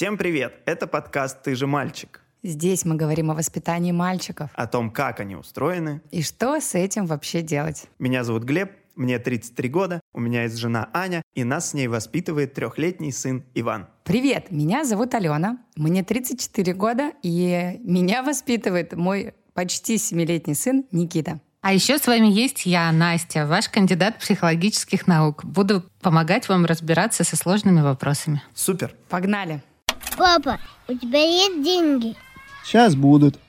[0.00, 0.54] Всем привет!
[0.64, 2.22] Это подкаст «Ты же мальчик».
[2.42, 4.48] Здесь мы говорим о воспитании мальчиков.
[4.54, 6.00] О том, как они устроены.
[6.10, 7.84] И что с этим вообще делать.
[7.98, 11.86] Меня зовут Глеб, мне 33 года, у меня есть жена Аня, и нас с ней
[11.86, 13.88] воспитывает трехлетний сын Иван.
[14.04, 21.40] Привет, меня зовут Алена, мне 34 года, и меня воспитывает мой почти семилетний сын Никита.
[21.60, 25.44] А еще с вами есть я, Настя, ваш кандидат психологических наук.
[25.44, 28.42] Буду помогать вам разбираться со сложными вопросами.
[28.54, 28.94] Супер.
[29.10, 29.62] Погнали.
[30.20, 32.14] Папа, у тебя есть деньги?
[32.62, 33.40] Сейчас будут.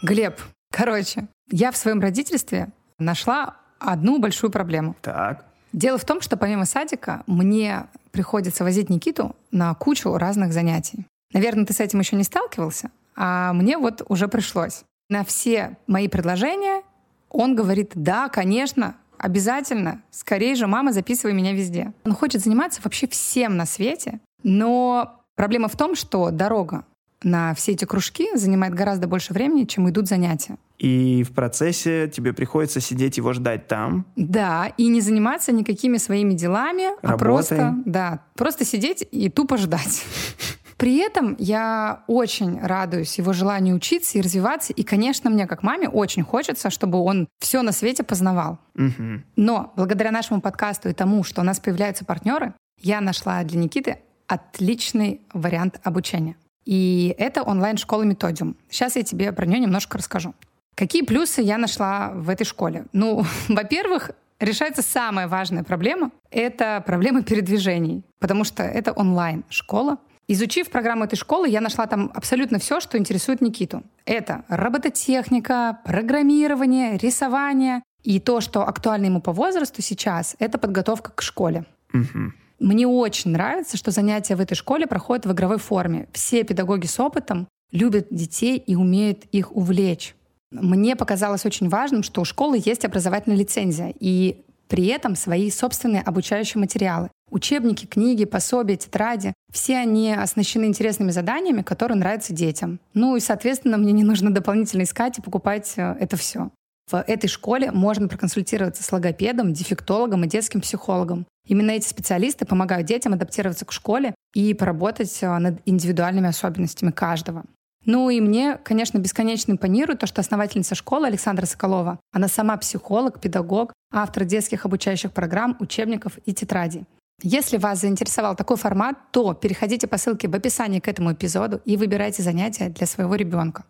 [0.00, 2.68] Глеб, короче, я в своем родительстве
[3.00, 4.94] нашла одну большую проблему.
[5.02, 5.44] Так.
[5.72, 11.04] Дело в том, что помимо садика мне приходится возить Никиту на кучу разных занятий.
[11.32, 14.84] Наверное, ты с этим еще не сталкивался, а мне вот уже пришлось.
[15.08, 16.82] На все мои предложения
[17.28, 21.92] он говорит, да, конечно, обязательно, скорее же, мама, записывай меня везде.
[22.04, 26.84] Он хочет заниматься вообще всем на свете, но проблема в том, что дорога
[27.22, 30.56] на все эти кружки занимает гораздо больше времени, чем идут занятия.
[30.78, 34.04] И в процессе тебе приходится сидеть его ждать там.
[34.16, 37.14] Да, и не заниматься никакими своими делами, Работой.
[37.14, 40.04] а просто, да, просто сидеть и тупо ждать.
[40.76, 44.74] При этом я очень радуюсь его желанию учиться и развиваться.
[44.74, 48.58] И, конечно, мне как маме очень хочется, чтобы он все на свете познавал.
[48.74, 49.24] Мгм.
[49.36, 54.00] Но благодаря нашему подкасту и тому, что у нас появляются партнеры, я нашла для Никиты
[54.26, 56.36] отличный вариант обучения.
[56.64, 58.56] И это онлайн-школа Методиум.
[58.68, 60.34] Сейчас я тебе про нее немножко расскажу.
[60.74, 62.86] Какие плюсы я нашла в этой школе?
[62.92, 64.10] Ну, во-первых,
[64.40, 69.98] решается самая важная проблема— это проблема передвижений, потому что это онлайн-школа.
[70.28, 73.84] Изучив программу этой школы, я нашла там абсолютно все, что интересует Никиту.
[74.04, 77.82] Это робототехника, программирование, рисование.
[78.02, 81.64] И то, что актуально ему по возрасту сейчас, это подготовка к школе.
[81.92, 82.34] Мгм.
[82.58, 86.08] Мне очень нравится, что занятия в этой школе проходят в игровой форме.
[86.12, 90.14] Все педагоги с опытом любят детей и умеют их увлечь.
[90.50, 96.02] Мне показалось очень важным, что у школы есть образовательная лицензия и при этом свои собственные
[96.02, 97.10] обучающие материалы.
[97.30, 99.32] Учебники, книги, пособия, тетради.
[99.52, 102.78] Все они оснащены интересными заданиями, которые нравятся детям.
[102.94, 106.50] Ну и, соответственно, мне не нужно дополнительно искать и покупать э, это все.
[106.90, 111.26] В этой школе можно проконсультироваться с логопедом, дефектологом и детским психологом.
[111.48, 117.44] Именно эти специалисты помогают детям адаптироваться к школе и поработать э, над индивидуальными особенностями каждого.
[117.84, 123.20] Ну и мне, конечно, бесконечно импонирует то, что основательница школы Александра Соколова, она сама психолог,
[123.20, 126.84] педагог, автор детских обучающих программ, учебников и тетрадей.
[127.22, 131.76] Если вас заинтересовал такой формат, то переходите по ссылке в описании к этому эпизоду и
[131.76, 133.64] выбирайте занятия для своего ребенка.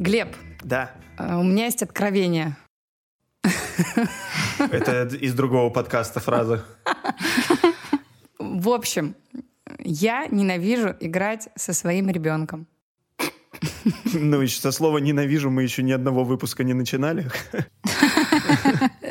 [0.00, 0.34] Глеб,
[0.64, 0.92] Да.
[1.18, 2.56] э, у меня есть откровение.
[4.58, 6.64] Это из другого подкаста фраза.
[8.38, 9.14] В общем,
[9.78, 12.66] я ненавижу играть со своим ребенком.
[14.14, 17.26] Ну, еще со слова «ненавижу» мы еще ни одного выпуска не начинали.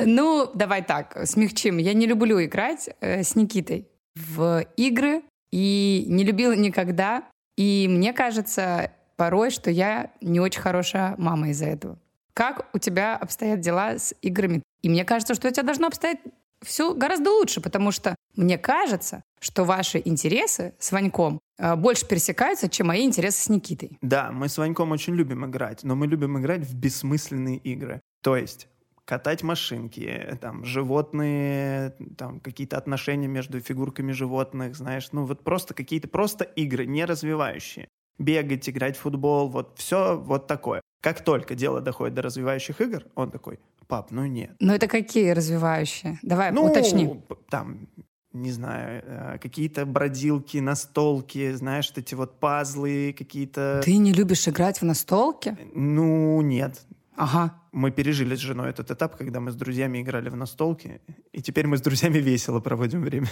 [0.04, 1.76] Ну, давай так, смягчим.
[1.78, 3.86] Я не люблю играть э, с Никитой
[4.16, 5.22] в игры
[5.52, 7.22] и не любила никогда.
[7.56, 8.90] И мне кажется
[9.20, 11.98] порой, что я не очень хорошая мама из-за этого.
[12.32, 14.62] Как у тебя обстоят дела с играми?
[14.80, 16.20] И мне кажется, что у тебя должно обстоять
[16.62, 22.70] все гораздо лучше, потому что мне кажется, что ваши интересы с Ваньком э, больше пересекаются,
[22.70, 23.98] чем мои интересы с Никитой.
[24.00, 28.00] Да, мы с Ваньком очень любим играть, но мы любим играть в бессмысленные игры.
[28.22, 28.68] То есть
[29.04, 36.08] катать машинки, там, животные, там, какие-то отношения между фигурками животных, знаешь, ну, вот просто какие-то
[36.08, 37.88] просто игры, не развивающие.
[38.18, 40.80] Бегать, играть в футбол, вот все вот такое.
[41.00, 44.50] Как только дело доходит до развивающих игр, он такой, пап, ну нет.
[44.60, 46.18] Но это какие развивающие?
[46.22, 47.22] Давай, Ну, уточни.
[47.48, 47.88] там,
[48.32, 53.80] не знаю, э, какие-то бродилки, настолки, знаешь, эти вот пазлы, какие-то...
[53.84, 55.56] Ты не любишь играть в настолки?
[55.74, 56.80] Ну, нет.
[57.16, 57.54] Ага.
[57.72, 61.00] Мы пережили с женой этот этап, когда мы с друзьями играли в настолки,
[61.32, 63.28] и теперь мы с друзьями весело проводим время.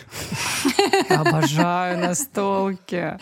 [1.08, 3.18] Обожаю настолки.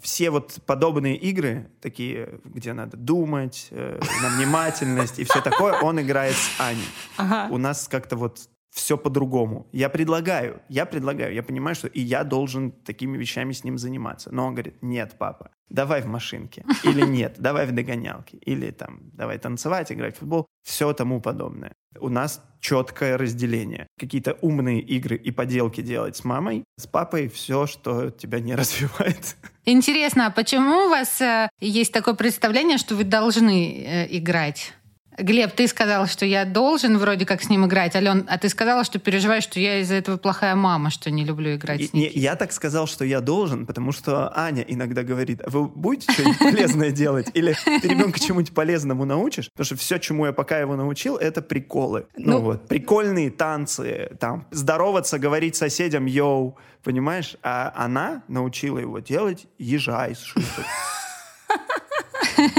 [0.00, 6.00] Все вот подобные игры, такие, где надо думать, э, на внимательность и все такое, он
[6.00, 6.88] играет с Аней.
[7.16, 7.52] Ага.
[7.52, 9.66] У нас как-то вот все по-другому.
[9.72, 14.30] Я предлагаю, я предлагаю, я понимаю, что и я должен такими вещами с ним заниматься.
[14.32, 16.64] Но он говорит, нет, папа, давай в машинке.
[16.84, 18.36] Или нет, давай в догонялки.
[18.36, 20.46] Или там, давай танцевать, играть в футбол.
[20.62, 21.72] Все тому подобное.
[21.98, 23.88] У нас четкое разделение.
[23.98, 26.64] Какие-то умные игры и поделки делать с мамой.
[26.78, 29.36] С папой все, что тебя не развивает.
[29.64, 34.74] Интересно, а почему у вас э, есть такое представление, что вы должны э, играть?
[35.22, 38.84] Глеб, ты сказал, что я должен вроде как с ним играть, Ален, а ты сказала,
[38.84, 42.20] что переживаешь, что я из-за этого плохая мама, что не люблю играть И- с Никитой.
[42.22, 46.38] я так сказал, что я должен, потому что Аня иногда говорит, «А вы будете что-нибудь
[46.38, 47.28] полезное делать?
[47.34, 49.50] Или ты ребенка чему-нибудь полезному научишь?
[49.52, 52.06] Потому что все, чему я пока его научил, это приколы.
[52.16, 57.36] Ну, Ну- вот, прикольные танцы, там, здороваться, говорить соседям «йоу», понимаешь?
[57.42, 60.64] А она научила его делать ежа из шуток.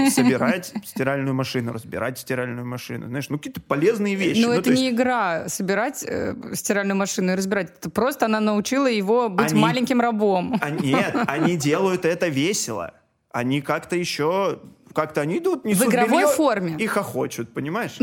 [0.10, 3.08] Собирать стиральную машину, разбирать стиральную машину.
[3.08, 4.42] Знаешь, ну какие-то полезные вещи.
[4.42, 7.74] Но Ну, это то есть- не игра собирать э, стиральную машину и разбирать.
[7.80, 10.58] Это просто она научила его быть Они- маленьким рабом.
[10.62, 12.94] А нет, они делают это весело.
[13.32, 14.60] Они как-то еще...
[14.94, 16.76] Как-то они идут, несут игровой белье форме.
[16.78, 17.98] И хохочут, понимаешь?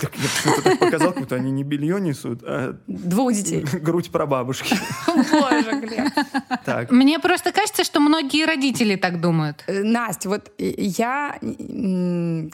[0.00, 3.64] Так я почему-то так показал, как будто они не белье несут, а Двух детей.
[3.80, 4.76] грудь прабабушки.
[5.06, 6.12] Боже, Глеб.
[6.64, 6.90] Так.
[6.90, 9.64] Мне просто кажется, что многие родители так думают.
[9.66, 11.38] Э, Настя, вот э, я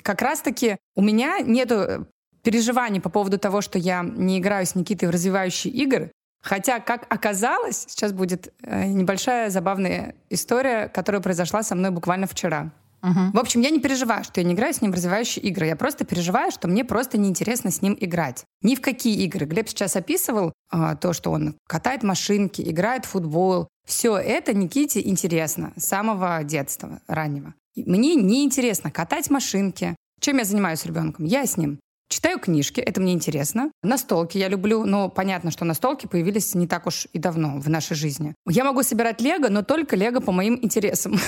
[0.03, 2.05] как раз-таки у меня нету э,
[2.43, 6.13] переживаний по поводу того, что я не играю с Никитой в развивающие игры.
[6.43, 12.73] Хотя, как оказалось, сейчас будет небольшая забавная история, которая произошла со мной буквально вчера.
[13.03, 13.33] Мгм.
[13.33, 15.67] В общем, я не переживаю, что я не играю с ним в развивающие игры.
[15.67, 18.45] Я просто переживаю, что мне просто неинтересно с ним играть.
[18.63, 19.45] Ни в какие игры.
[19.45, 23.69] Глеб сейчас описывал а, то, что он катает машинки, играет в футбол.
[23.87, 27.55] Все это Никите интересно с самого детства, раннего.
[27.75, 29.97] Мне неинтересно катать машинки.
[30.21, 31.25] Чем я занимаюсь с ребенком?
[31.25, 31.81] Я с ним
[32.13, 33.73] Читаю книжки, это мне интересно.
[33.83, 37.97] Настолки я люблю, но понятно, что настолки появились не так уж и давно в нашей
[37.97, 38.35] жизни.
[38.47, 41.19] Я могу собирать лего, но только лего по моим интересам.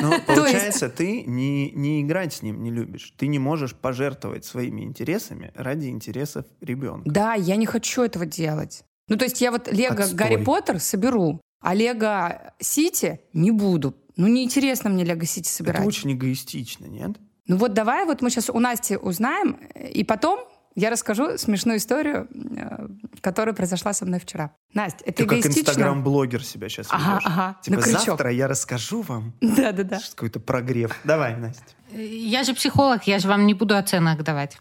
[0.00, 3.12] Ну, получается, ты не, не играть с ним не любишь.
[3.18, 7.10] Ты не можешь пожертвовать своими интересами ради интересов ребенка.
[7.10, 8.82] Да, я не хочу этого делать.
[9.08, 10.16] Ну, то есть я вот Лего Отстой.
[10.16, 13.94] Гарри Поттер соберу, а Лего Сити не буду.
[14.16, 15.80] Ну, неинтересно мне Лего Сити собирать.
[15.80, 17.18] Это очень эгоистично, нет?
[17.46, 20.40] Ну вот давай вот мы сейчас у Насти узнаем, и потом
[20.74, 22.88] я расскажу смешную историю, э,
[23.22, 24.50] которая произошла со мной вчера.
[24.74, 25.70] Настя, это Ты как эгоистично?
[25.70, 27.22] инстаграм-блогер себя сейчас Ага, ведешь.
[27.26, 30.00] ага, Типа завтра я расскажу вам Да-да-да.
[30.14, 30.94] какой-то прогрев.
[31.04, 31.62] Давай, Настя.
[31.98, 34.58] Я же психолог, я же вам не буду оценок давать.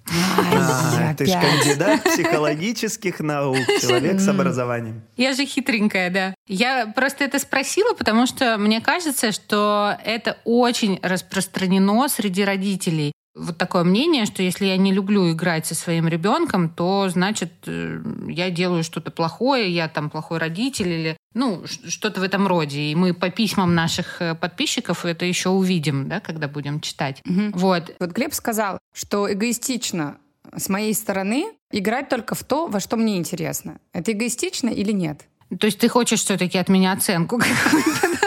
[0.53, 5.01] А, ты же кандидат психологических наук, человек с образованием.
[5.17, 6.35] Я же хитренькая, да.
[6.47, 13.11] Я просто это спросила, потому что мне кажется, что это очень распространено среди родителей.
[13.35, 18.01] Вот такое мнение, что если я не люблю играть со своим ребенком, то значит э,
[18.29, 22.81] я делаю что-то плохое, я там плохой родитель или ну что-то в этом роде.
[22.81, 27.21] И мы по письмам наших э, подписчиков это еще увидим, да, когда будем читать.
[27.25, 27.51] Мгм.
[27.51, 27.93] Вот.
[27.99, 30.17] Вот Глеб сказал, что эгоистично
[30.55, 33.79] с моей стороны играть только в то, во что мне интересно.
[33.93, 35.27] Это эгоистично или нет?
[35.59, 37.39] То есть ты хочешь все-таки от меня оценку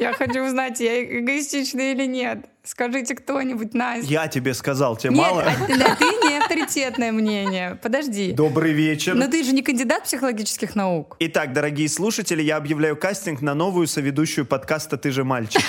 [0.00, 2.46] Я хочу узнать, я эгоистична или нет.
[2.64, 4.10] Скажите кто-нибудь, Настя.
[4.10, 5.42] Я тебе сказал, тебе Нет, мало?
[5.42, 7.78] а ты, да, ты не авторитетное мнение.
[7.82, 8.32] Подожди.
[8.32, 9.14] Добрый вечер.
[9.14, 11.16] Но ты же не кандидат психологических наук.
[11.20, 15.60] Итак, дорогие слушатели, я объявляю кастинг на новую соведущую подкаста «Ты же мальчик».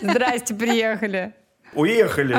[0.00, 1.34] Здрасте, приехали.
[1.74, 2.38] Уехали.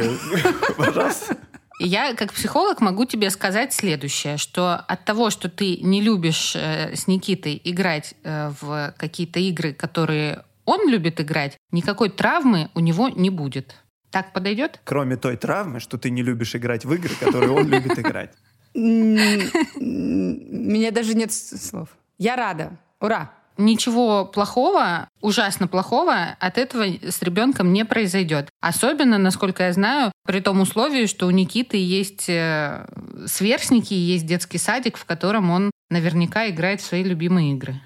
[0.77, 1.37] Пожалуйста.
[1.79, 6.95] Я, как психолог, могу тебе сказать следующее, что от того, что ты не любишь э,
[6.95, 13.09] с Никитой играть э, в какие-то игры, которые он любит играть, никакой травмы у него
[13.09, 13.75] не будет.
[14.11, 14.79] Так подойдет?
[14.83, 18.31] Кроме той травмы, что ты не любишь играть в игры, которые он любит играть.
[18.75, 21.89] Меня даже нет слов.
[22.17, 22.77] Я рада.
[22.99, 23.31] Ура.
[23.57, 28.49] Ничего плохого, ужасно плохого от этого с ребенком не произойдет.
[28.61, 32.87] Особенно, насколько я знаю, при том условии, что у Никиты есть э,
[33.27, 37.79] сверстники, есть детский садик, в котором он наверняка играет в свои любимые игры.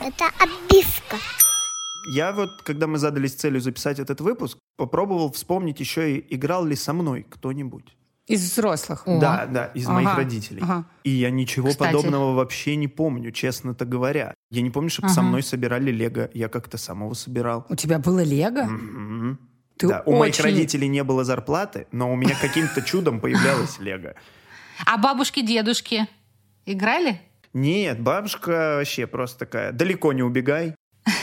[0.00, 1.16] Это обивка.
[2.08, 6.74] Я вот, когда мы задались целью записать этот выпуск, попробовал вспомнить еще и играл ли
[6.76, 7.96] со мной кто-нибудь.
[8.26, 9.02] Из взрослых.
[9.06, 9.18] О.
[9.18, 10.60] Да, да, из Ага, моих родителей.
[10.62, 10.84] ага.
[11.02, 11.92] И я ничего Кстати.
[11.92, 14.34] подобного вообще не помню, честно-то говоря.
[14.50, 15.28] Я не помню, чтобы со Ага.
[15.28, 16.30] мной собирали лего.
[16.32, 17.66] Я как-то самого собирал.
[17.68, 18.62] У тебя было лего?
[18.62, 19.38] Мгм.
[19.76, 23.78] Ты да, у моих очень- родителей не было зарплаты, но у меня каким-то чудом появлялось
[23.80, 24.14] лего.
[24.86, 26.06] А бабушки, дедушки
[26.66, 27.20] играли?
[27.52, 30.76] Нет, бабушка вообще просто такая, далеко не убегай.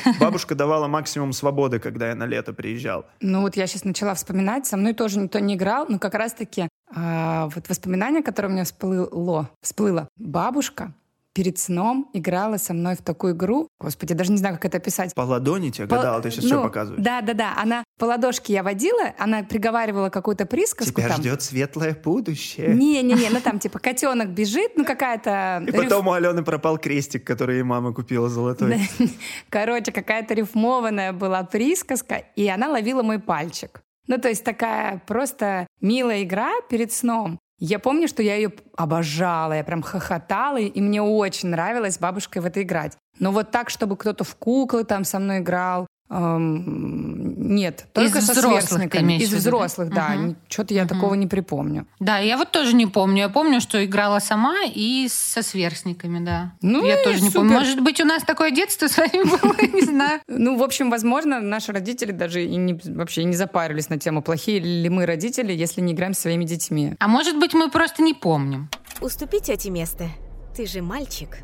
[0.19, 3.05] Бабушка давала максимум свободы, когда я на лето приезжал.
[3.21, 6.67] Ну вот я сейчас начала вспоминать, со мной тоже никто не играл, но как раз-таки
[6.93, 10.07] а, вот воспоминание, которое у меня всплыло, всплыло.
[10.17, 10.93] Бабушка
[11.37, 13.67] перед сном играла со мной в такую игру.
[13.79, 15.13] Господи, я даже не знаю, как это описать.
[15.13, 17.03] По ладони тебе По- гадала, ты сейчас ну, что показываешь?
[17.03, 17.53] Да, да, да.
[17.55, 21.17] Она по ладошке я водила, она приговаривала какую-то присказку Тебя там.
[21.21, 22.73] ждет светлое будущее.
[22.73, 25.63] Не-не-не, ну там типа котенок бежит, ну какая-то...
[25.67, 28.89] И риф- потом у Алены пропал крестик, который ей мама купила золотой.
[29.51, 33.83] Короче, какая-то рифмованная была присказка, и она ловила мой пальчик.
[34.07, 37.37] Ну, то есть такая просто милая игра перед сном.
[37.59, 42.45] Я помню, что я ее обожала, я прям хохотала, и мне очень нравилось бабушкой в
[42.45, 42.97] это играть.
[43.19, 48.31] Но вот так, чтобы кто-то в куклы там со мной играл, нет, только Из со
[48.31, 49.19] взрослых сверстниками.
[49.19, 50.09] Из взрослых, да.
[50.09, 50.37] Мгм.
[50.47, 51.85] Что-то я такого не припомню.
[51.99, 53.23] Да, я вот тоже не помню.
[53.23, 56.53] Я помню, что играла сама и со сверстниками, да.
[56.61, 57.39] Ну я и тоже не супер.
[57.39, 57.53] помню.
[57.53, 60.21] Может быть, у нас такое детство с вами было, не знаю.
[60.27, 64.59] Ну, в общем, возможно, наши родители даже и не, вообще не запарились на тему, плохие
[64.59, 66.93] ли мы родители, если не играем со своими детьми.
[66.99, 68.69] А может быть, мы просто не помним.
[69.01, 70.07] Уступи тете место.
[70.55, 71.37] Ты же мальчик.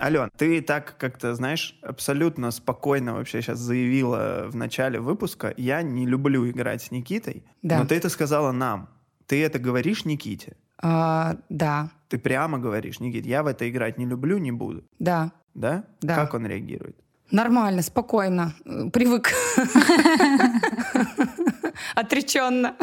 [0.00, 6.06] Ален, ты так как-то, знаешь, абсолютно спокойно вообще сейчас заявила в начале выпуска, я не
[6.06, 7.78] люблю играть с Никитой, Да.
[7.78, 8.88] но ты это сказала нам.
[9.26, 10.56] Ты это говоришь Никите?
[10.82, 14.84] А, да, Ты прямо говоришь, Никит, я в это играть не люблю, не буду.
[14.98, 15.32] да.
[15.54, 15.84] Да?
[16.02, 16.14] Да.
[16.16, 16.96] Как он реагирует?
[17.30, 18.52] Нормально, спокойно.
[18.66, 19.30] э, Привык.
[21.94, 22.76] Отреченно.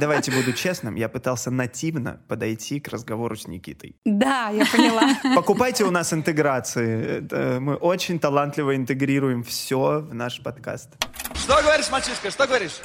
[0.00, 3.96] Давайте буду честным, я пытался нативно подойти к разговору с Никитой.
[4.04, 5.02] Да, я поняла.
[5.34, 7.26] Покупайте у нас интеграции.
[7.58, 10.90] Мы очень талантливо интегрируем все в наш подкаст.
[11.34, 12.80] Что говоришь, мальчишка, что говоришь?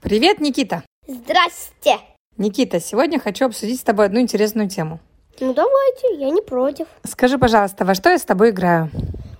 [0.00, 0.82] Привет, Никита.
[1.06, 1.98] Здрасте.
[2.36, 5.00] Никита, сегодня хочу обсудить с тобой одну интересную тему.
[5.40, 6.86] Ну давайте, я не против.
[7.04, 8.90] Скажи, пожалуйста, во что я с тобой играю?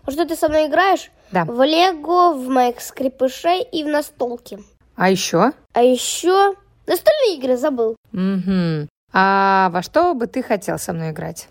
[0.05, 1.11] А что ты со мной играешь?
[1.33, 1.45] Да.
[1.45, 4.59] В Лего, в моих скрипышей и в настолки.
[4.97, 5.53] А еще?
[5.75, 6.55] А еще
[6.87, 7.97] настольные игры забыл.
[8.13, 8.89] Угу.
[9.13, 11.49] А во что бы ты хотел со мной играть?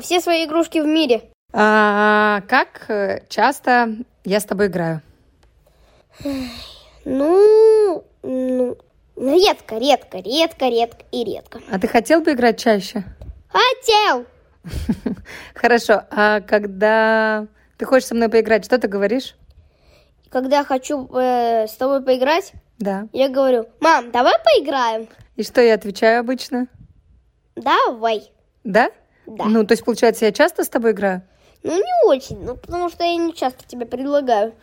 [0.00, 1.22] Все свои игрушки в мире.
[1.52, 5.02] А, как э, часто я с тобой играю?
[7.04, 8.76] Ну, ну,
[9.16, 11.60] редко, редко, редко, редко и редко.
[11.70, 13.04] А ты хотел бы играть чаще?
[13.48, 14.24] Хотел.
[15.54, 16.02] Хорошо.
[16.10, 17.46] А когда
[17.76, 19.36] ты хочешь со мной поиграть, что ты говоришь?
[20.32, 23.06] Когда хочу э, с тобой поиграть, Да.
[23.12, 25.06] я говорю, мам, давай поиграем.
[25.36, 26.68] И что я отвечаю обычно?
[27.54, 28.32] Давай.
[28.64, 28.90] Да?
[29.26, 29.44] Да.
[29.44, 31.22] Ну, то есть, получается, я часто с тобой играю?
[31.62, 34.54] Ну, не очень, ну, потому что я не часто тебе предлагаю.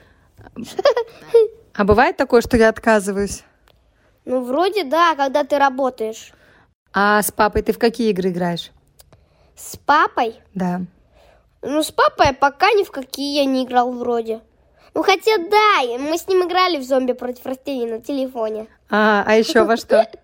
[1.75, 3.43] А бывает такое, что я отказываюсь?
[4.25, 6.33] Ну, вроде да, когда ты работаешь.
[6.93, 8.71] А с папой ты в какие игры играешь?
[9.55, 10.41] С папой?
[10.55, 10.81] Да.
[11.61, 14.41] Ну, с папой пока ни в какие я не играл вроде.
[14.93, 18.67] Ну, хотя да, мы с ним играли в зомби против растений на телефоне.
[18.89, 20.07] А, а еще во что?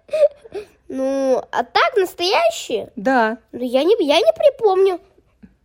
[0.88, 2.92] Ну, а так, настоящие?
[2.96, 3.40] Да.
[3.52, 5.00] Ну, я не, я не припомню.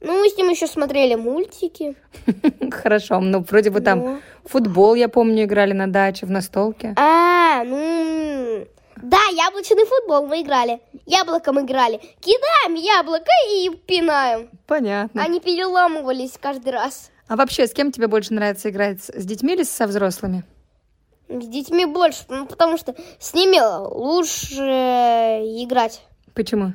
[0.01, 1.95] Ну, мы с ним еще смотрели мультики.
[2.71, 3.21] Хорошо.
[3.21, 4.21] Ну, вроде бы там Ну.
[4.47, 6.95] футбол, я помню, играли на даче, в настолке.
[6.97, 8.67] А, ну...
[8.97, 10.81] Да, яблочный футбол мы играли.
[11.05, 12.01] Яблоком играли.
[12.21, 14.49] Кидаем яблоко и пинаем.
[14.67, 15.23] Понятно.
[15.23, 17.11] Они переламывались каждый раз.
[17.31, 19.03] А вообще, с кем тебе больше нравится играть?
[19.05, 20.43] С детьми или со взрослыми?
[21.29, 23.61] С детьми больше, ну, потому что с ними
[23.95, 24.57] лучше
[25.63, 26.03] играть.
[26.35, 26.73] Почему?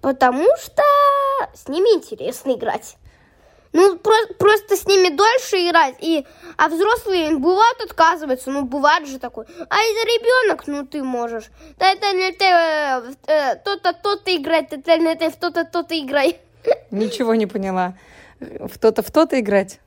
[0.00, 0.82] Потому что
[1.52, 2.96] с ними интересно играть.
[3.74, 5.96] Ну, про- просто с ними дольше играть.
[6.00, 6.24] И,
[6.56, 8.50] а взрослые бывают отказываются.
[8.50, 9.46] Ну, бывает же такое.
[9.68, 11.50] А это ребенок, ну ты можешь.
[11.78, 16.38] Да это не ты, э, э, то-то, то-то играть, это не ты, то-то, то-то играй.
[16.90, 17.92] Ничего не поняла.
[18.40, 19.80] В то-то, в то-то играть?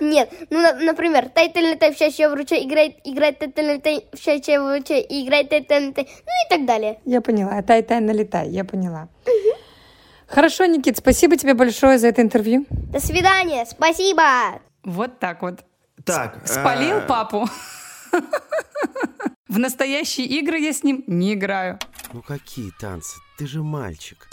[0.00, 4.60] Нет, ну, на- например, тайтель тай в чаще вруча играет, играет тайтель тай в чаще
[4.60, 6.98] вруча, играет тайтель тай, ну и так далее.
[7.04, 7.60] Я поняла.
[7.62, 8.48] Тай-тай, налетай.
[8.48, 9.08] Я поняла.
[10.26, 12.64] Хорошо, Никит, спасибо тебе большое за это интервью.
[12.70, 14.60] До свидания, спасибо.
[14.84, 15.60] Вот так вот.
[16.04, 16.46] Так.
[16.46, 17.46] Спалил э, папу.
[19.48, 21.78] В настоящие игры я с ним не играю.
[22.12, 23.16] Ну какие танцы?
[23.36, 24.28] Ты же мальчик.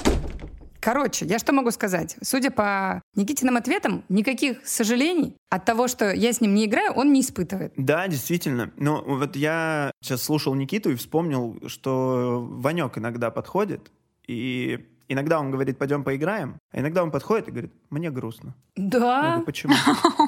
[0.87, 2.15] Короче, я что могу сказать?
[2.21, 7.11] Судя по Никитиным ответам, никаких сожалений от того, что я с ним не играю, он
[7.11, 7.73] не испытывает.
[7.75, 8.71] Да, действительно.
[8.77, 13.91] Но вот я сейчас слушал Никиту и вспомнил, что Ванек иногда подходит,
[14.27, 18.55] и иногда он говорит, пойдем поиграем, а иногда он подходит и говорит, мне грустно.
[18.77, 19.21] Я Да?
[19.31, 19.73] говорю, почему?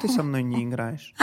[0.02, 1.14] Ты со мной не играешь.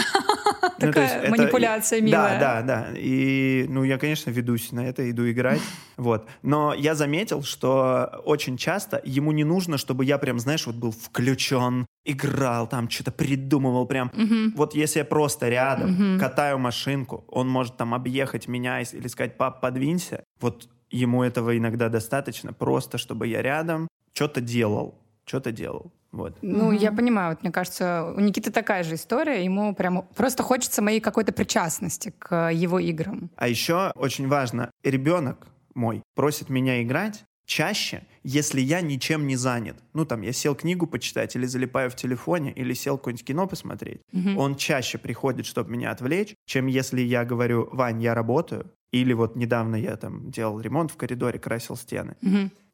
[0.80, 2.40] Ну, Такая есть это- манипуляция милая.
[2.40, 2.98] Да, да, да.
[2.98, 5.62] И, ну, я, конечно, ведусь на это, иду играть.
[5.98, 6.28] Вот.
[6.44, 10.92] Но я заметил, что очень часто ему не нужно, чтобы я прям, знаешь, вот был
[10.92, 14.12] включен, играл, там что-то придумывал прям.
[14.56, 19.60] Вот если я просто рядом катаю машинку, он может там объехать меня или сказать, пап,
[19.60, 20.24] подвинься.
[20.40, 25.92] Вот ему этого иногда достаточно, просто чтобы я рядом что-то делал, что-то делал.
[26.18, 26.38] Вот.
[26.42, 30.82] Ну, я понимаю, вот мне кажется, у Никиты такая же история, ему прям просто хочется
[30.82, 33.30] моей какой-то причастности к его играм.
[33.36, 39.78] А еще очень важно, ребенок мой просит меня играть, чаще, если я ничем не занят.
[39.94, 44.02] Ну, там, я сел книгу почитать или залипаю в телефоне, или сел какое-нибудь кино посмотреть.
[44.36, 49.36] Он чаще приходит, чтобы меня отвлечь, чем если я говорю, Вань, я работаю, или вот
[49.36, 52.16] недавно я там делал ремонт в коридоре, красил стены.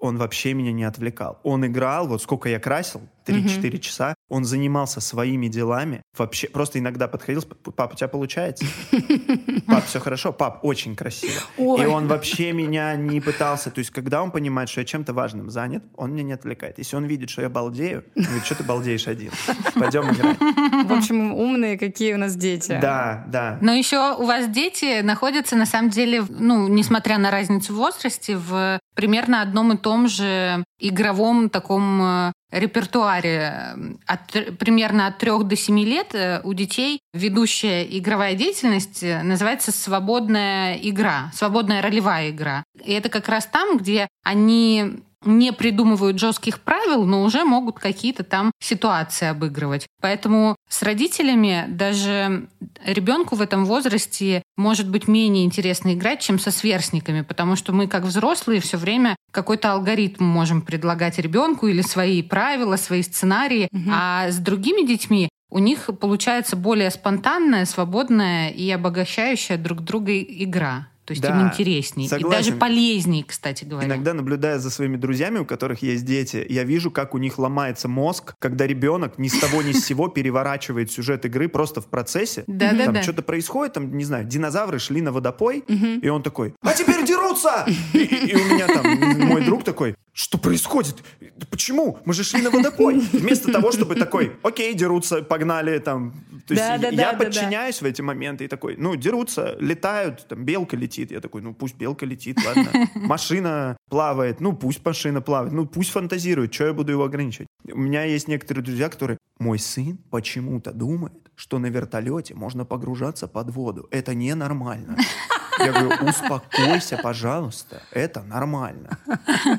[0.03, 1.39] Он вообще меня не отвлекал.
[1.43, 6.01] Он играл, вот сколько я красил, 3-4 часа, он занимался своими делами.
[6.17, 8.65] Вообще, просто иногда подходил, пап, у тебя получается?
[9.65, 10.33] Пап, все хорошо?
[10.33, 11.41] Пап, очень красиво.
[11.57, 11.83] Ой.
[11.83, 13.71] И он вообще меня не пытался.
[13.71, 16.77] То есть, когда он понимает, что я чем-то важным занят, он меня не отвлекает.
[16.79, 19.31] Если он видит, что я балдею, он говорит, что ты балдеешь один?
[19.73, 20.37] Пойдем играть.
[20.39, 22.77] В общем, умные какие у нас дети.
[22.81, 23.57] Да, да.
[23.61, 28.35] Но еще у вас дети находятся, на самом деле, ну, несмотря на разницу в возрасте,
[28.35, 33.75] в примерно одном и том же игровом таком э, репертуаре.
[34.05, 39.71] От, примерно от 3 до 7 лет э, у детей ведущая игровая деятельность э, называется
[39.71, 42.63] свободная игра, свободная ролевая игра.
[42.83, 48.23] И это как раз там, где они не придумывают жестких правил, но уже могут какие-то
[48.23, 49.87] там ситуации обыгрывать.
[50.01, 52.47] Поэтому с родителями даже
[52.83, 57.87] ребенку в этом возрасте может быть менее интересно играть, чем со сверстниками, потому что мы,
[57.87, 64.31] как взрослые, все время какой-то алгоритм можем предлагать ребенку или свои правила, свои сценарии, а
[64.31, 70.87] с другими детьми у них получается более спонтанная, свободная и обогащающая друг друга игра.
[71.05, 72.05] То есть Да, им интереснее.
[72.05, 72.51] И согласен.
[72.51, 73.87] даже полезнее, кстати говоря.
[73.87, 77.87] Иногда, наблюдая за своими друзьями, у которых есть дети, я вижу, как у них ломается
[77.87, 82.43] мозг, когда ребенок ни с того ни с сего переворачивает сюжет игры просто в процессе.
[82.47, 82.93] Да-да-да.
[82.93, 87.05] Там что-то происходит, там, не знаю, динозавры шли на водопой, и он такой, а теперь
[87.05, 87.65] дерутся!
[87.93, 91.03] И, и у меня там мой друг такой, что происходит?
[91.35, 91.99] Да Почему?
[92.05, 92.99] Мы же шли на водопой.
[93.11, 96.13] Вместо того, чтобы такой, окей, дерутся, погнали там.
[96.47, 97.25] То есть Да-да-да, я да-да.
[97.25, 101.11] подчиняюсь в эти моменты и такой, ну, дерутся, летают, там, белка летит.
[101.11, 102.89] Я такой, ну, пусть белка летит, ладно.
[102.95, 107.47] Машина плавает, ну, пусть машина плавает, ну, пусть фантазирует, что я буду его ограничивать.
[107.71, 113.27] У меня есть некоторые друзья, которые, мой сын почему-то думает, что на вертолете можно погружаться
[113.27, 113.87] под воду.
[113.91, 114.97] Это ненормально.
[115.59, 118.97] Я говорю, успокойся, пожалуйста, это нормально.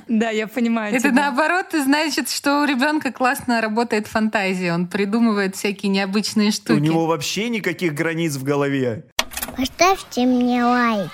[0.08, 0.94] Да, я понимаю.
[0.94, 1.22] Это тебя.
[1.22, 4.72] наоборот значит, что у ребенка классно работает фантазия.
[4.72, 6.78] Он придумывает всякие необычные штуки.
[6.78, 9.04] У него вообще никаких границ в голове.
[9.56, 11.10] Поставьте мне лайк.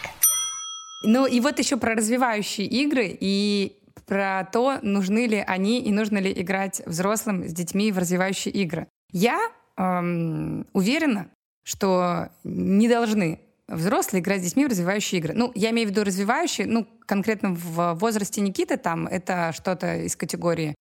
[1.03, 6.19] Ну и вот еще про развивающие игры и про то, нужны ли они и нужно
[6.19, 8.88] ли играть взрослым с детьми в развивающие игры.
[9.12, 9.38] Я
[9.77, 11.29] эм, уверена,
[11.64, 13.40] что не должны
[13.71, 15.35] взрослые играть с детьми в развивающие игры.
[15.35, 20.17] Ну, я имею в виду развивающие, ну, конкретно в возрасте Никиты там это что-то из
[20.17, 20.75] категории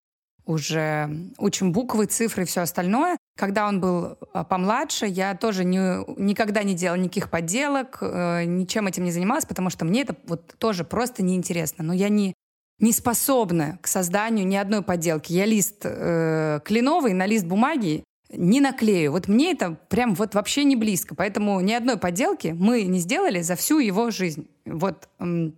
[0.49, 3.17] уже учим буквы, цифры и все остальное.
[3.38, 8.88] Когда он был а, помладше, я тоже не, никогда не делала никаких подделок, э, ничем
[8.88, 11.84] этим не занималась, потому что мне это вот тоже просто неинтересно.
[11.84, 12.34] Но я не,
[12.80, 15.32] не способна к созданию ни одной подделки.
[15.32, 19.11] Я лист э, кленовый на лист бумаги не наклею.
[19.11, 21.15] Вот мне это прям вот вообще не близко.
[21.15, 24.47] Поэтому ни одной подделки мы не сделали за всю его жизнь.
[24.65, 25.09] Вот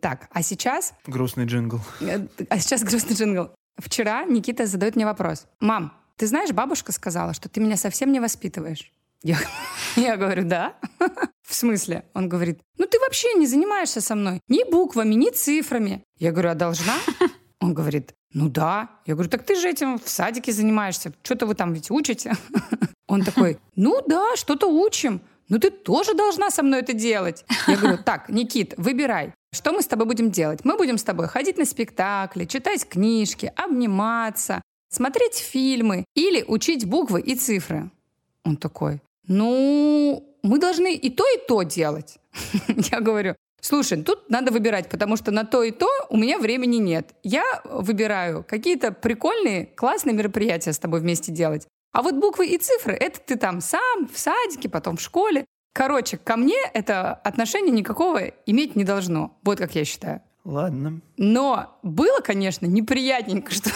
[0.02, 0.28] так.
[0.32, 1.80] А сейчас Грустный джингл.
[2.02, 3.50] Э, А сейчас грустный джингл.
[3.78, 5.48] Вчера Никита задает мне вопрос.
[5.60, 8.92] Мам, ты знаешь, бабушка сказала, что ты меня совсем не воспитываешь.
[9.24, 9.38] Я,
[9.96, 10.76] я говорю, да.
[11.48, 12.06] В смысле?
[12.14, 16.04] Он говорит, ну ты вообще не занимаешься со мной ни буквами, ни цифрами.
[16.18, 16.94] Я говорю, а должна?
[17.60, 18.90] Он говорит, ну да.
[19.06, 21.12] Я говорю, так ты же этим в садике занимаешься.
[21.24, 22.34] Что-то вы там ведь учите.
[23.08, 25.22] Он такой, ну да, что-то учим.
[25.50, 27.46] Ну ты тоже должна со мной это делать.
[27.68, 29.34] Я говорю, так, Никит, выбирай.
[29.54, 30.62] Что мы с тобой будем делать?
[30.64, 37.20] Мы будем с тобой ходить на спектакли, читать книжки, обниматься, смотреть фильмы или учить буквы
[37.20, 37.92] и цифры.
[38.46, 42.18] Он такой, ну, мы должны и то, и то делать.
[42.92, 46.78] Я говорю, слушай, тут надо выбирать, потому что на то и то у меня времени
[46.78, 47.16] нет.
[47.24, 51.68] Я выбираю какие-то прикольные, классные мероприятия с тобой вместе делать.
[51.94, 55.46] А вот буквы и цифры, это ты там сам, в садике, потом в школе.
[55.74, 59.38] Короче, ко мне это отношение никакого иметь не должно.
[59.44, 60.22] Вот как я считаю.
[60.44, 61.02] Ладно.
[61.18, 63.70] Но было, конечно, неприятненько, что...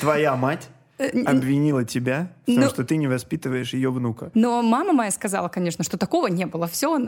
[0.00, 0.68] Твоя мать
[1.26, 4.30] обвинила тебя в том, ну- что ты не воспитываешь ее внука.
[4.34, 6.66] Но мама моя сказала, конечно, что такого не было.
[6.66, 6.98] Все,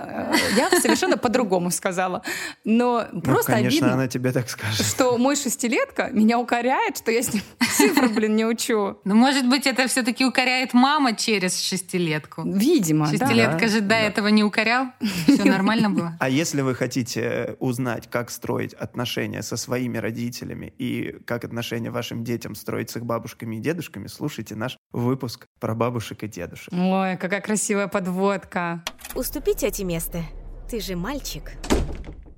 [0.56, 2.22] я совершенно по-другому сказала.
[2.64, 4.86] Но просто ну, конечно, обидно, она тебе так скажет.
[4.86, 7.42] что мой шестилетка меня укоряет, что я с ним
[7.76, 8.98] цифры, блин, не учу.
[9.04, 12.42] Ну, может быть, это все-таки укоряет мама через шестилетку.
[12.44, 13.12] Видимо, да.
[13.12, 13.98] Шестилетка же до да.
[14.00, 14.86] этого не укорял.
[15.26, 16.16] Все нормально было.
[16.20, 22.24] А если вы хотите узнать, как строить отношения со своими родителями и как отношения вашим
[22.24, 26.72] детям строить с их бабушками и дедушками, слушайте наш выпуск про бабушек и дедушек.
[26.72, 28.82] Ой, какая красивая подводка.
[29.14, 30.22] Уступите эти место.
[30.70, 31.52] Ты же мальчик.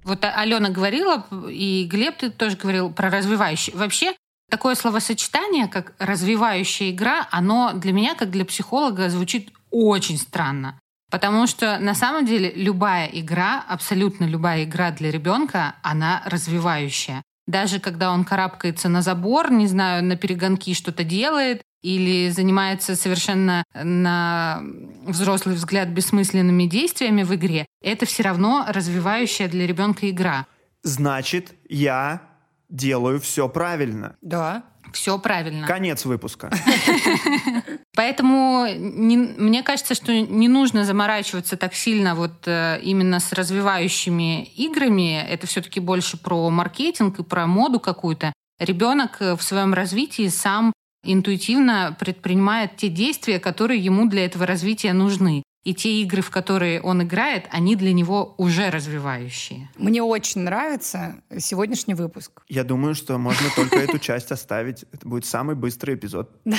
[0.05, 3.73] Вот А- Алена говорила, и Глеб ты тоже говорил про развивающий.
[3.75, 4.15] Вообще,
[4.51, 10.79] такое словосочетание, как развивающая игра, оно для меня, как для психолога, звучит очень странно.
[11.11, 17.23] Потому что на самом деле любая игра, абсолютно любая игра для ребенка, она развивающая.
[17.49, 23.65] Даже когда он карабкается на забор, не знаю, на перегонки что-то делает, или занимается совершенно
[23.73, 24.63] на
[25.07, 30.47] взрослый взгляд бессмысленными действиями в игре, это все равно развивающая для ребенка игра.
[30.83, 32.21] Значит, я
[32.69, 34.17] делаю все правильно.
[34.21, 34.65] Да.
[34.93, 35.67] Все правильно.
[35.67, 36.51] Конец выпуска.
[37.97, 44.45] Поэтому не- мне кажется, что не нужно заморачиваться так сильно вот э, именно с развивающими
[44.57, 45.21] играми.
[45.21, 48.33] Это все-таки больше про маркетинг и про моду какую-то.
[48.59, 50.73] Ребенок э, в своем развитии сам
[51.05, 55.43] интуитивно предпринимает те действия, которые ему для этого развития нужны.
[55.69, 59.69] И те игры, в которые он играет, они для него уже развивающие.
[59.77, 62.41] Мне очень нравится сегодняшний выпуск.
[62.49, 64.87] Я думаю, что можно только эту часть оставить.
[64.93, 66.31] Это будет самый быстрый эпизод.
[66.47, 66.53] О,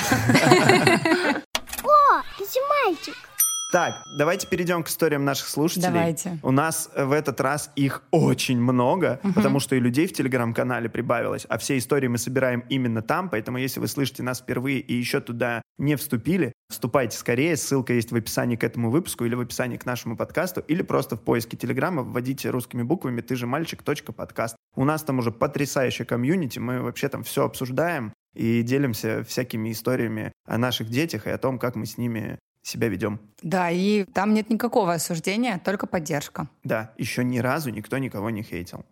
[2.38, 3.29] ты же мальчик.
[3.72, 5.92] Так, давайте перейдем к историям наших слушателей.
[5.92, 6.38] Давайте.
[6.42, 10.88] У нас э, в этот раз их очень много, потому что и людей в телеграм-канале
[10.88, 14.94] прибавилось, а все истории мы собираем именно там, поэтому если вы слышите нас впервые и
[14.94, 19.40] еще туда не вступили, вступайте скорее, ссылка есть в описании к этому выпуску или в
[19.40, 23.84] описании к нашему подкасту, или просто в поиске телеграма вводите русскими буквами «ты же мальчик.
[24.16, 24.56] подкаст».
[24.74, 30.32] У нас там уже потрясающая комьюнити, мы вообще там все обсуждаем и делимся всякими историями
[30.46, 33.20] о наших детях и о том, как мы с ними себя ведем.
[33.42, 36.48] Да, и там нет никакого осуждения, только поддержка.
[36.64, 38.84] Да, еще ни разу никто никого не хейтил.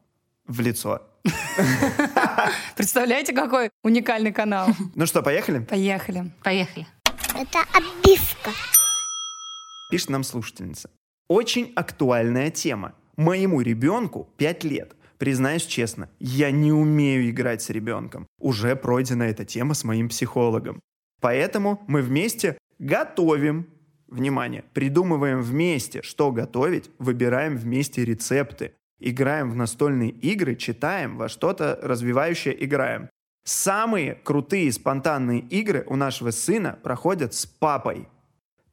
[0.47, 1.03] В лицо.
[2.77, 4.69] Представляете, какой уникальный канал?
[4.95, 5.61] Ну что, поехали?
[5.61, 6.33] Поехали.
[6.43, 6.87] Поехали.
[7.35, 8.51] Это обивка.
[9.91, 10.91] Пишет нам слушательница.
[11.29, 12.95] Очень актуальная тема.
[13.17, 14.95] Моему ребенку 5 лет.
[15.19, 18.27] Признаюсь честно, я не умею играть с ребенком.
[18.39, 20.81] Уже пройдена эта тема с моим психологом.
[21.21, 23.69] Поэтому мы вместе готовим.
[24.07, 31.79] Внимание, придумываем вместе, что готовить, выбираем вместе рецепты, играем в настольные игры, читаем, во что-то
[31.83, 33.11] развивающее играем.
[33.45, 38.09] Самые крутые спонтанные игры у нашего сына проходят с папой.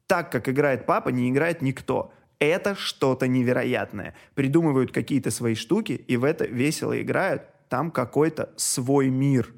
[0.06, 2.12] Так как играет папа, не играет никто.
[2.38, 4.14] Это что-то невероятное.
[4.34, 7.42] Придумывают какие-то свои штуки и в это весело играют.
[7.68, 9.52] Там какой-то свой мир.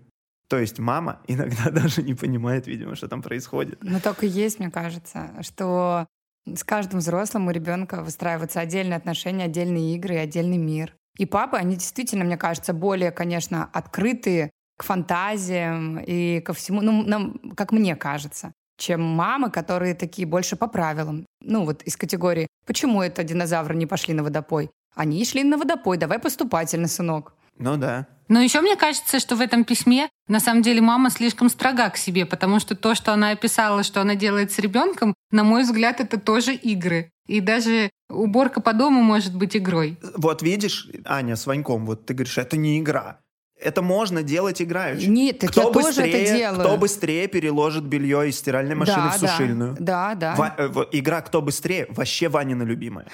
[0.49, 3.79] То есть мама иногда даже не понимает, видимо, что там происходит.
[3.83, 6.07] Но только есть, мне кажется, что
[6.47, 10.95] с каждым взрослым у ребенка выстраиваются отдельные отношения, отдельные игры и отдельный мир.
[11.19, 17.03] И папы, они действительно, мне кажется, более, конечно, открытые к фантазиям и ко всему, ну,
[17.03, 21.27] нам, как мне кажется, чем мамы, которые такие больше по правилам.
[21.43, 25.99] Ну, вот из категории «Почему это динозавры не пошли на водопой?» Они шли на водопой,
[25.99, 27.35] давай поступательно, сынок.
[27.59, 28.07] Ну да.
[28.29, 31.97] Но еще мне кажется, что в этом письме на самом деле мама слишком строга к
[31.97, 36.01] себе, потому что то, что она описала, что она делает с ребенком, на мой взгляд,
[36.01, 37.11] это тоже игры.
[37.27, 39.99] И даже уборка по дому может быть игрой.
[40.17, 43.21] Вот видишь, Аня, с Ваньком, вот ты говоришь, это не игра.
[43.61, 45.07] Это можно делать играючи.
[45.07, 46.61] Нет, так кто я тоже быстрее, это делаю.
[46.61, 49.77] Кто быстрее переложит белье из стиральной машины да, в сушильную.
[49.81, 50.35] Да, да.
[50.37, 53.07] Ва- э, игра «Кто быстрее» вообще Ванина любимая.